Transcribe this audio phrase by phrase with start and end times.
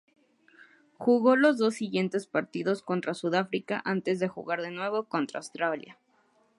[0.97, 5.99] Jugó los dos siguientes partidos contra Sudáfrica antes de jugar de nuevo contra Australia.